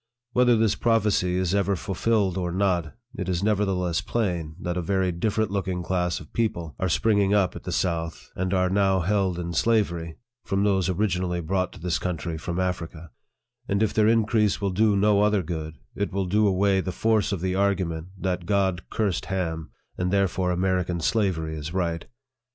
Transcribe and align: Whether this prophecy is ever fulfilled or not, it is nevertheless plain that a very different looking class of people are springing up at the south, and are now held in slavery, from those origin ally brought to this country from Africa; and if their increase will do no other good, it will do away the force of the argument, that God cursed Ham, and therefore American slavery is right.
Whether 0.33 0.57
this 0.57 0.73
prophecy 0.73 1.35
is 1.35 1.53
ever 1.53 1.75
fulfilled 1.75 2.35
or 2.35 2.51
not, 2.51 2.95
it 3.15 3.29
is 3.29 3.43
nevertheless 3.43 4.01
plain 4.01 4.55
that 4.59 4.75
a 4.75 4.81
very 4.81 5.11
different 5.11 5.51
looking 5.51 5.83
class 5.83 6.19
of 6.19 6.33
people 6.33 6.73
are 6.79 6.89
springing 6.89 7.35
up 7.35 7.55
at 7.55 7.65
the 7.65 7.71
south, 7.71 8.31
and 8.35 8.51
are 8.51 8.67
now 8.71 9.01
held 9.01 9.37
in 9.37 9.53
slavery, 9.53 10.17
from 10.43 10.63
those 10.63 10.89
origin 10.89 11.21
ally 11.21 11.39
brought 11.39 11.71
to 11.73 11.79
this 11.79 11.99
country 11.99 12.35
from 12.35 12.59
Africa; 12.59 13.11
and 13.67 13.83
if 13.83 13.93
their 13.93 14.07
increase 14.07 14.59
will 14.59 14.71
do 14.71 14.95
no 14.97 15.21
other 15.21 15.43
good, 15.43 15.75
it 15.93 16.11
will 16.11 16.25
do 16.25 16.47
away 16.47 16.81
the 16.81 16.91
force 16.91 17.31
of 17.31 17.39
the 17.41 17.53
argument, 17.53 18.07
that 18.17 18.47
God 18.47 18.81
cursed 18.89 19.25
Ham, 19.27 19.69
and 19.99 20.09
therefore 20.11 20.49
American 20.49 20.99
slavery 20.99 21.55
is 21.55 21.75
right. 21.75 22.07